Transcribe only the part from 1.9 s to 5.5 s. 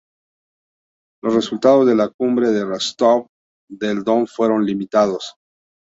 la cumbre de Rostov del Don fueron limitados.